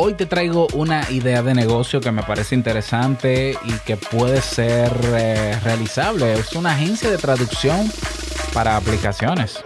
[0.00, 4.92] Hoy te traigo una idea de negocio que me parece interesante y que puede ser
[5.02, 6.34] eh, realizable.
[6.34, 7.90] Es una agencia de traducción
[8.54, 9.56] para aplicaciones.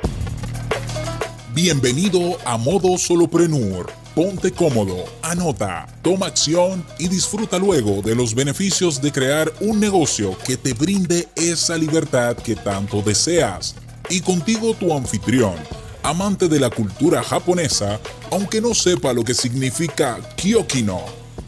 [1.53, 3.93] Bienvenido a Modo Soloprenur.
[4.15, 10.35] Ponte cómodo, anota, toma acción y disfruta luego de los beneficios de crear un negocio
[10.47, 13.75] que te brinde esa libertad que tanto deseas.
[14.09, 15.57] Y contigo tu anfitrión
[16.03, 18.01] amante de la cultura japonesa,
[18.31, 21.01] aunque no sepa lo que significa Kyokino,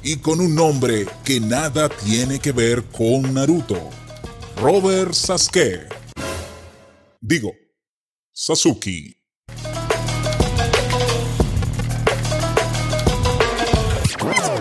[0.02, 3.90] y con un nombre que nada tiene que ver con Naruto.
[4.60, 5.88] Robert Sasuke.
[7.20, 7.52] Digo,
[8.32, 9.16] Sasuke.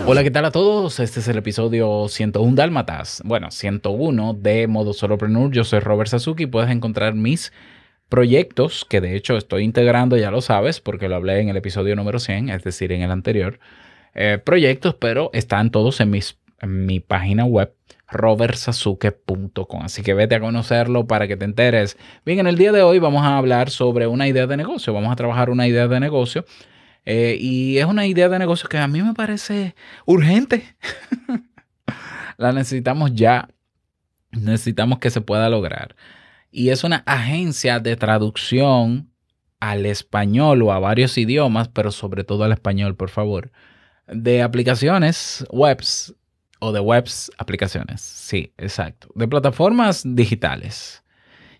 [0.06, 1.00] Hola, ¿qué tal a todos?
[1.00, 3.22] Este es el episodio 101 Dálmatas.
[3.24, 5.50] Bueno, 101 de Modo Solopreneur.
[5.50, 7.52] Yo soy Robert Sasuke y puedes encontrar mis
[8.14, 11.96] proyectos que de hecho estoy integrando, ya lo sabes, porque lo hablé en el episodio
[11.96, 13.58] número 100, es decir, en el anterior.
[14.14, 17.74] Eh, proyectos, pero están todos en, mis, en mi página web
[18.08, 19.82] robertsasuke.com.
[19.82, 21.98] Así que vete a conocerlo para que te enteres.
[22.24, 24.94] Bien, en el día de hoy vamos a hablar sobre una idea de negocio.
[24.94, 26.44] Vamos a trabajar una idea de negocio.
[27.04, 29.74] Eh, y es una idea de negocio que a mí me parece
[30.06, 30.76] urgente.
[32.36, 33.48] La necesitamos ya.
[34.30, 35.96] Necesitamos que se pueda lograr
[36.54, 39.10] y es una agencia de traducción
[39.58, 43.50] al español o a varios idiomas, pero sobre todo al español, por favor,
[44.06, 46.14] de aplicaciones webs
[46.60, 48.02] o de webs aplicaciones.
[48.02, 49.08] Sí, exacto.
[49.16, 51.02] De plataformas digitales.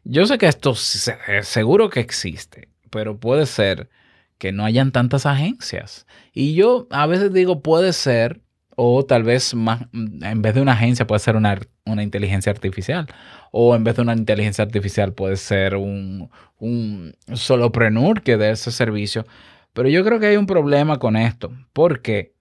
[0.05, 3.91] Yo sé que esto seguro que existe, pero puede ser
[4.39, 6.07] que no hayan tantas agencias.
[6.33, 8.44] Y yo a veces digo puede ser
[8.77, 11.59] o tal vez más, en vez de una agencia puede ser una,
[12.03, 13.07] inteligencia artificial.
[13.53, 18.71] O en vez de una inteligencia artificial puede ser un, un solopreneur que dé ese
[18.71, 19.27] servicio.
[19.73, 21.53] Pero yo creo que hay un problema con esto.
[21.73, 22.35] Porque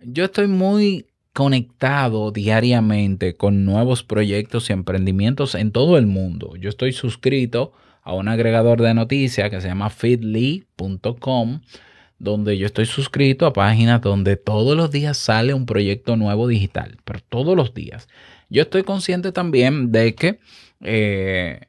[0.00, 6.56] yo estoy muy conectado diariamente con nuevos proyectos y emprendimientos en todo el mundo.
[6.56, 7.72] Yo estoy suscrito
[8.02, 11.60] a un agregador de noticias que se llama feedly.com
[12.18, 16.96] donde yo estoy suscrito a páginas donde todos los días sale un proyecto nuevo digital,
[17.04, 18.08] pero todos los días.
[18.48, 20.38] Yo estoy consciente también de que
[20.80, 21.60] eh,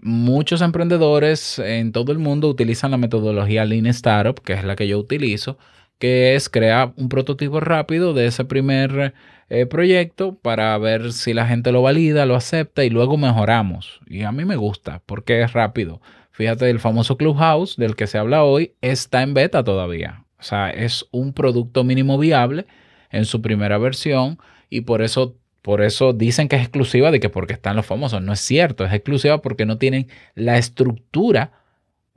[0.00, 4.86] muchos emprendedores en todo el mundo utilizan la metodología Lean Startup, que es la que
[4.86, 5.58] yo utilizo,
[5.98, 9.14] que es crear un prototipo rápido de ese primer
[9.48, 14.00] eh, proyecto para ver si la gente lo valida, lo acepta y luego mejoramos.
[14.06, 16.00] Y a mí me gusta porque es rápido.
[16.34, 20.24] Fíjate, el famoso Clubhouse del que se habla hoy está en beta todavía.
[20.36, 22.66] O sea, es un producto mínimo viable
[23.10, 27.28] en su primera versión y por eso, por eso dicen que es exclusiva de que
[27.28, 28.20] porque están los famosos.
[28.20, 31.52] No es cierto, es exclusiva porque no tienen la estructura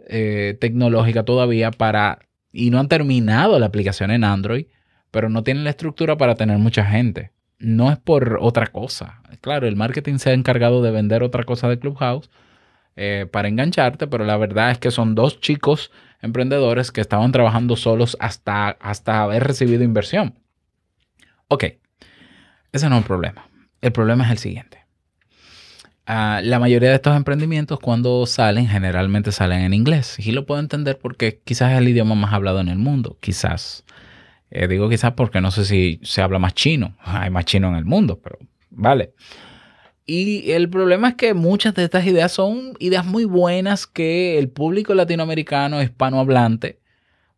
[0.07, 2.17] eh, tecnológica todavía para,
[2.51, 4.65] y no han terminado la aplicación en Android,
[5.11, 7.33] pero no tienen la estructura para tener mucha gente.
[7.59, 9.21] No es por otra cosa.
[9.41, 12.31] Claro, el marketing se ha encargado de vender otra cosa de Clubhouse
[12.97, 15.91] eh, para engancharte, pero la verdad es que son dos chicos
[16.21, 20.33] emprendedores que estaban trabajando solos hasta, hasta haber recibido inversión.
[21.47, 21.65] Ok,
[22.71, 23.47] ese no es el problema.
[23.81, 24.85] El problema es el siguiente.
[26.07, 30.17] Ah, la mayoría de estos emprendimientos cuando salen generalmente salen en inglés.
[30.17, 33.17] Y lo puedo entender porque quizás es el idioma más hablado en el mundo.
[33.19, 33.83] Quizás.
[34.49, 36.95] Eh, digo quizás porque no sé si se habla más chino.
[37.01, 38.39] Hay más chino en el mundo, pero
[38.71, 39.13] vale.
[40.09, 44.49] Y el problema es que muchas de estas ideas son ideas muy buenas que el
[44.49, 46.79] público latinoamericano hispanohablante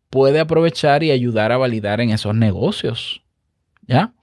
[0.08, 3.24] puede aprovechar y ayudar a validar en esos negocios.
[3.88, 4.14] ¿Ya?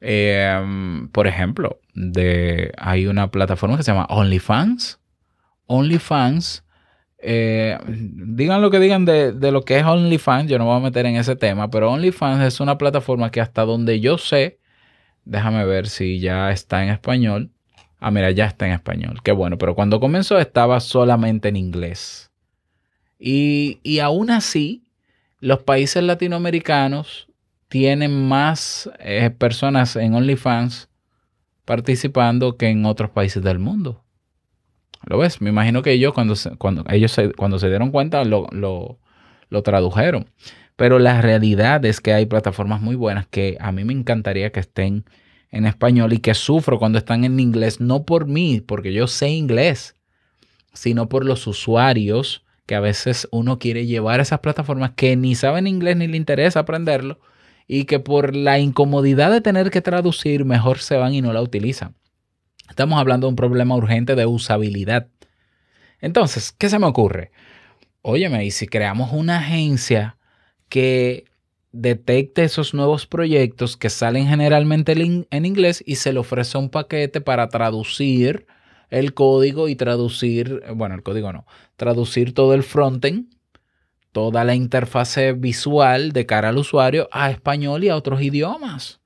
[0.00, 4.98] Em, por ejemplo, de, hay una plataforma que se llama OnlyFans.
[5.66, 6.64] OnlyFans,
[7.18, 10.80] eh, digan lo que digan de, de lo que es OnlyFans, yo no me voy
[10.80, 14.58] a meter en ese tema, pero OnlyFans es una plataforma que hasta donde yo sé,
[15.24, 17.52] déjame ver si ya está en español
[18.04, 19.20] Ah, mira, ya está en español.
[19.22, 22.32] Qué bueno, pero cuando comenzó estaba solamente en inglés.
[23.16, 24.82] Y, y aún así,
[25.38, 27.28] los países latinoamericanos
[27.68, 30.88] tienen más eh, personas en OnlyFans
[31.64, 34.04] participando que en otros países del mundo.
[35.06, 35.40] ¿Lo ves?
[35.40, 38.98] Me imagino que ellos cuando se, cuando, ellos cuando se dieron cuenta lo, lo,
[39.48, 40.28] lo tradujeron.
[40.74, 44.58] Pero la realidad es que hay plataformas muy buenas que a mí me encantaría que
[44.58, 45.04] estén
[45.52, 49.28] en español y que sufro cuando están en inglés, no por mí, porque yo sé
[49.28, 49.94] inglés,
[50.72, 55.34] sino por los usuarios que a veces uno quiere llevar a esas plataformas que ni
[55.34, 57.20] saben inglés ni le interesa aprenderlo
[57.68, 61.42] y que por la incomodidad de tener que traducir mejor se van y no la
[61.42, 61.94] utilizan.
[62.70, 65.08] Estamos hablando de un problema urgente de usabilidad.
[66.00, 67.30] Entonces, ¿qué se me ocurre?
[68.00, 70.16] Óyeme, y si creamos una agencia
[70.68, 71.26] que
[71.72, 77.20] detecte esos nuevos proyectos que salen generalmente en inglés y se le ofrece un paquete
[77.20, 78.46] para traducir
[78.90, 81.46] el código y traducir, bueno, el código no,
[81.76, 83.26] traducir todo el frontend,
[84.12, 89.00] toda la interfase visual de cara al usuario a español y a otros idiomas.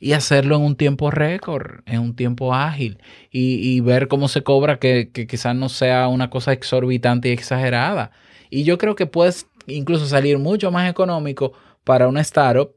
[0.00, 2.98] Y hacerlo en un tiempo récord, en un tiempo ágil.
[3.30, 8.10] Y, ver cómo se cobra, que, que quizás no sea una cosa exorbitante y exagerada.
[8.50, 11.52] Y yo creo que puedes incluso salir mucho más económico
[11.84, 12.74] para una startup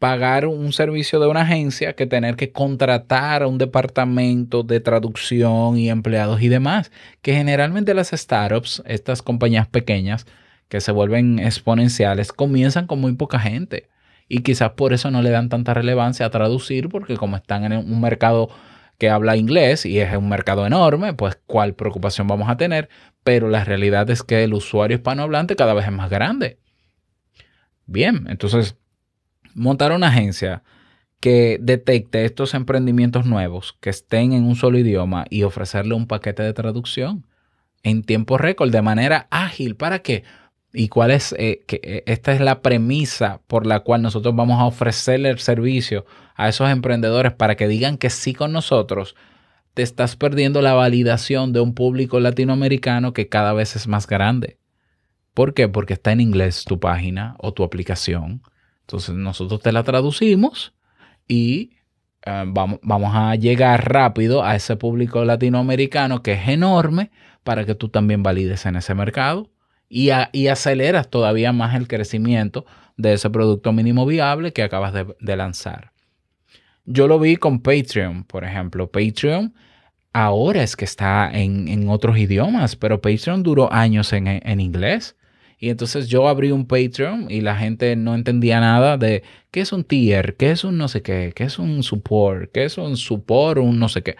[0.00, 5.76] pagar un servicio de una agencia que tener que contratar a un departamento de traducción
[5.76, 6.90] y empleados y demás,
[7.20, 10.26] que generalmente las startups, estas compañías pequeñas
[10.68, 13.90] que se vuelven exponenciales, comienzan con muy poca gente
[14.26, 17.72] y quizás por eso no le dan tanta relevancia a traducir porque como están en
[17.72, 18.48] un mercado
[18.96, 22.88] que habla inglés y es un mercado enorme, pues cuál preocupación vamos a tener,
[23.22, 26.58] pero la realidad es que el usuario hispanohablante cada vez es más grande.
[27.90, 28.76] Bien, entonces
[29.52, 30.62] montar una agencia
[31.18, 36.44] que detecte estos emprendimientos nuevos que estén en un solo idioma y ofrecerle un paquete
[36.44, 37.26] de traducción
[37.82, 39.74] en tiempo récord, de manera ágil.
[39.74, 40.22] ¿Para qué?
[40.72, 41.34] ¿Y cuál es?
[41.36, 45.40] Eh, que eh, esta es la premisa por la cual nosotros vamos a ofrecerle el
[45.40, 49.16] servicio a esos emprendedores para que digan que sí con nosotros.
[49.74, 54.59] Te estás perdiendo la validación de un público latinoamericano que cada vez es más grande.
[55.34, 55.68] ¿Por qué?
[55.68, 58.42] Porque está en inglés tu página o tu aplicación
[58.90, 60.74] entonces nosotros te la traducimos
[61.28, 61.70] y
[62.26, 67.12] eh, vamos, vamos a llegar rápido a ese público latinoamericano que es enorme
[67.44, 69.48] para que tú también valides en ese mercado
[69.88, 72.66] y, y aceleras todavía más el crecimiento
[72.96, 75.92] de ese producto mínimo viable que acabas de, lanzar.
[76.84, 78.90] Yo lo vi con Patreon, por ejemplo.
[78.90, 79.54] Patreon
[80.12, 85.16] ahora es que está en, otros idiomas, pero Patreon duró años en, en inglés.
[85.62, 89.74] Y entonces yo abrí un Patreon y la gente no entendía nada de qué es
[89.74, 92.96] un tier, qué es un no sé qué, qué es un support, qué es un
[92.96, 94.16] support, un no sé qué.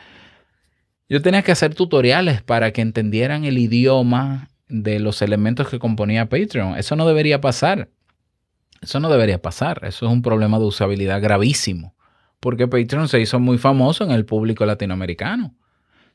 [1.09, 6.29] Yo tenía que hacer tutoriales para que entendieran el idioma de los elementos que componía
[6.29, 6.77] Patreon.
[6.77, 7.89] Eso no debería pasar.
[8.83, 9.81] Eso no debería pasar.
[9.85, 11.95] Eso es un problema de usabilidad gravísimo.
[12.39, 15.55] Porque Patreon se hizo muy famoso en el público latinoamericano.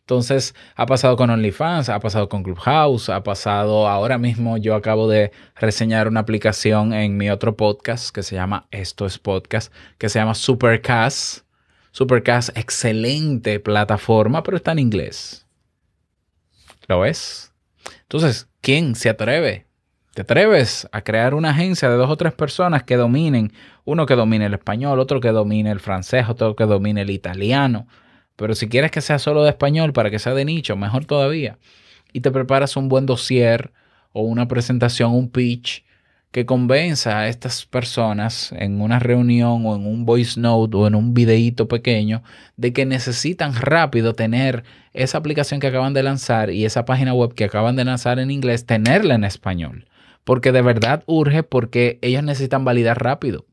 [0.05, 4.57] Entonces, ha pasado con OnlyFans, ha pasado con Clubhouse, ha pasado ahora mismo.
[4.59, 9.17] Yo acabo de reseñar una aplicación en mi otro podcast que se llama Esto es
[9.17, 11.43] Podcast, que se llama Supercast.
[11.89, 15.47] Supercast, excelente plataforma, pero está en inglés.
[16.87, 17.51] ¿Lo ves?
[18.03, 19.65] Entonces, ¿quién se atreve?
[20.13, 23.51] ¿Te atreves a crear una agencia de dos o tres personas que dominen,
[23.85, 27.87] uno que domine el español, otro que domine el francés, otro que domine el italiano?
[28.35, 31.57] Pero si quieres que sea solo de español para que sea de nicho, mejor todavía.
[32.13, 33.71] Y te preparas un buen dossier
[34.11, 35.83] o una presentación, un pitch
[36.35, 40.93] que convenza a estas personas en una reunión o en un voice note o en
[40.93, 42.23] un videíto pequeño
[42.57, 47.33] de que necesitan rápido tener esa aplicación que acaban de lanzar y esa página web
[47.33, 49.87] que acaban de lanzar en inglés, tenerla en español.
[50.25, 53.45] Porque de verdad urge porque ellos necesitan validar rápido.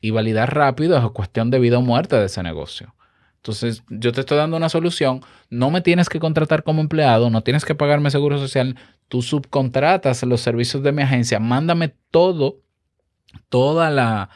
[0.00, 2.96] Y validar rápido es cuestión de vida o muerte de ese negocio.
[3.40, 5.22] Entonces, yo te estoy dando una solución.
[5.48, 8.76] No me tienes que contratar como empleado, no tienes que pagarme seguro social.
[9.08, 11.40] Tú subcontratas los servicios de mi agencia.
[11.40, 12.60] Mándame todo,
[13.48, 14.28] toda la,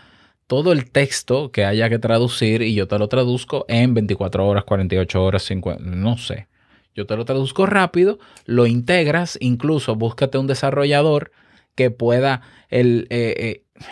[0.46, 4.64] todo el texto que haya que traducir y yo te lo traduzco en 24 horas,
[4.64, 6.48] 48 horas, 50, no sé.
[6.94, 11.32] Yo te lo traduzco rápido, lo integras, incluso búscate un desarrollador
[11.74, 12.40] que pueda,
[12.70, 13.84] el, eh, eh,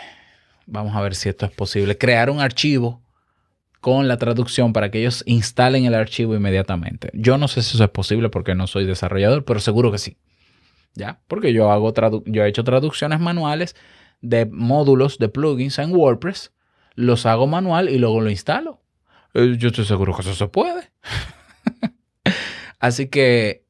[0.65, 3.02] vamos a ver si esto es posible, crear un archivo
[3.83, 7.09] con la traducción para que ellos instalen el archivo inmediatamente.
[7.13, 10.15] Yo no sé si eso es posible porque no soy desarrollador, pero seguro que sí.
[10.95, 11.19] ¿Ya?
[11.27, 11.93] Porque yo, hago
[12.25, 13.75] yo he hecho traducciones manuales
[14.21, 16.53] de módulos de plugins en WordPress,
[16.95, 18.81] los hago manual y luego lo instalo.
[19.33, 20.89] Eh, yo estoy seguro que eso se puede.
[22.79, 23.65] Así que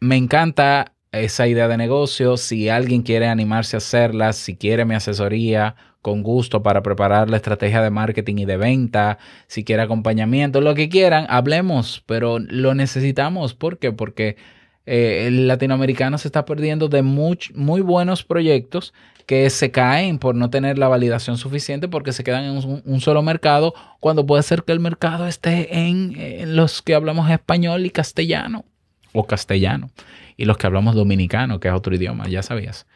[0.00, 2.36] me encanta esa idea de negocio.
[2.36, 7.36] Si alguien quiere animarse a hacerla, si quiere mi asesoría con gusto para preparar la
[7.36, 12.74] estrategia de marketing y de venta, si quiere acompañamiento, lo que quieran, hablemos, pero lo
[12.74, 13.54] necesitamos.
[13.54, 13.92] ¿Por qué?
[13.92, 14.36] Porque
[14.84, 18.92] eh, el latinoamericano se está perdiendo de muy, muy buenos proyectos
[19.26, 23.22] que se caen por no tener la validación suficiente porque se quedan en un, solo
[23.22, 27.90] mercado cuando puede ser que el mercado esté en, en los que hablamos español y
[27.90, 28.64] castellano
[29.12, 29.90] o castellano
[30.36, 32.86] y los que hablamos dominicano, que es otro idioma, ya sabías.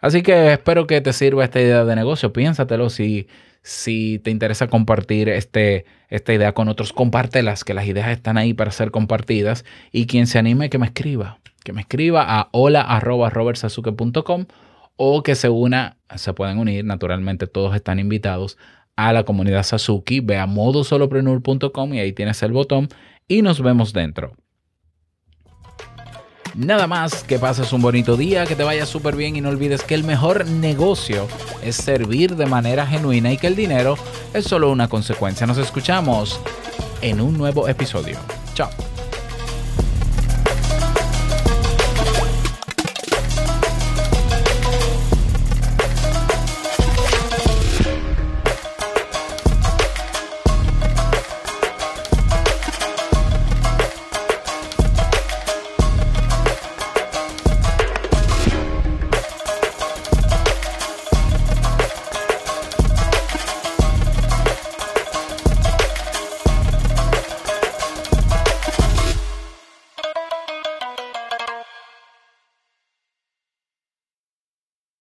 [0.00, 2.32] Así que espero que te sirva esta idea de negocio.
[2.32, 3.28] Piénsatelo si,
[3.62, 8.54] si te interesa compartir este, esta idea con otros, compártelas, que las ideas están ahí
[8.54, 9.64] para ser compartidas.
[9.92, 11.38] Y quien se anime, que me escriba.
[11.64, 12.86] Que me escriba a hola
[14.96, 18.56] o que se una, se pueden unir, naturalmente todos están invitados
[18.96, 22.88] a la comunidad Sasuki, ve a modosoloprenur.com y ahí tienes el botón
[23.28, 24.36] y nos vemos dentro.
[26.56, 29.82] Nada más, que pases un bonito día, que te vaya súper bien y no olvides
[29.82, 31.28] que el mejor negocio
[31.62, 33.98] es servir de manera genuina y que el dinero
[34.32, 35.46] es solo una consecuencia.
[35.46, 36.40] Nos escuchamos
[37.02, 38.16] en un nuevo episodio.
[38.54, 38.85] Chao.